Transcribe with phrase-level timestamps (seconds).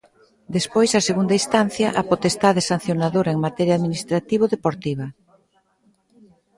[0.55, 5.05] Despois a segunda instancia, a potestade sancionadora en materia administrativo-deportiva.